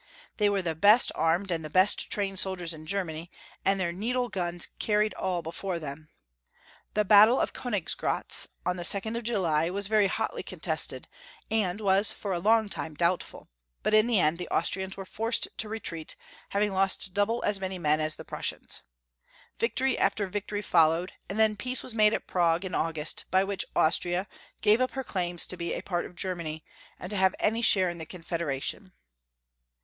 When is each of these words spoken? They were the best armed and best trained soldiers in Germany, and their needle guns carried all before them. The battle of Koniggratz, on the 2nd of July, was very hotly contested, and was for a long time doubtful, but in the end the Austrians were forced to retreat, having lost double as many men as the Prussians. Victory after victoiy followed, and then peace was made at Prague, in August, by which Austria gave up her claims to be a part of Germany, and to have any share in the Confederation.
They 0.37 0.49
were 0.49 0.63
the 0.63 0.73
best 0.73 1.11
armed 1.13 1.51
and 1.51 1.71
best 1.71 2.09
trained 2.09 2.39
soldiers 2.39 2.73
in 2.73 2.87
Germany, 2.87 3.29
and 3.63 3.79
their 3.79 3.93
needle 3.93 4.29
guns 4.29 4.65
carried 4.79 5.13
all 5.13 5.43
before 5.43 5.77
them. 5.77 6.09
The 6.95 7.05
battle 7.05 7.39
of 7.39 7.53
Koniggratz, 7.53 8.47
on 8.65 8.77
the 8.77 8.83
2nd 8.83 9.15
of 9.15 9.23
July, 9.23 9.69
was 9.69 9.85
very 9.85 10.07
hotly 10.07 10.41
contested, 10.41 11.07
and 11.51 11.79
was 11.79 12.11
for 12.11 12.33
a 12.33 12.39
long 12.39 12.67
time 12.67 12.95
doubtful, 12.95 13.47
but 13.83 13.93
in 13.93 14.07
the 14.07 14.19
end 14.19 14.39
the 14.39 14.47
Austrians 14.49 14.97
were 14.97 15.05
forced 15.05 15.47
to 15.59 15.69
retreat, 15.69 16.15
having 16.49 16.71
lost 16.71 17.13
double 17.13 17.43
as 17.43 17.59
many 17.59 17.77
men 17.77 17.99
as 17.99 18.15
the 18.15 18.25
Prussians. 18.25 18.81
Victory 19.59 19.99
after 19.99 20.27
victoiy 20.27 20.63
followed, 20.65 21.11
and 21.29 21.37
then 21.37 21.55
peace 21.55 21.83
was 21.83 21.93
made 21.93 22.15
at 22.15 22.25
Prague, 22.25 22.65
in 22.65 22.73
August, 22.73 23.25
by 23.29 23.43
which 23.43 23.65
Austria 23.75 24.27
gave 24.61 24.81
up 24.81 24.93
her 24.93 25.03
claims 25.03 25.45
to 25.45 25.55
be 25.55 25.75
a 25.75 25.81
part 25.83 26.07
of 26.07 26.15
Germany, 26.15 26.65
and 26.99 27.11
to 27.11 27.17
have 27.17 27.35
any 27.39 27.61
share 27.61 27.87
in 27.91 27.99
the 27.99 28.05
Confederation. 28.07 28.93